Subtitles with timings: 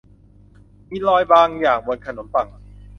[0.89, 2.47] มีร่องรอยบางอย่างบนขนมปัง